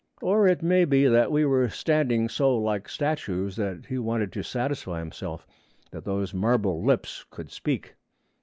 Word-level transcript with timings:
Or 0.19 0.47
it 0.47 0.63
may 0.63 0.83
be 0.85 1.05
that 1.05 1.31
we 1.31 1.45
were 1.45 1.69
standing 1.69 2.27
so 2.27 2.57
like 2.57 2.89
statues 2.89 3.55
that 3.57 3.85
he 3.85 3.99
wanted 3.99 4.31
to 4.33 4.41
satisfy 4.41 4.97
himself 4.97 5.45
that 5.91 6.05
those 6.05 6.33
marble 6.33 6.83
lips 6.83 7.23
could 7.29 7.51
speak. 7.51 7.93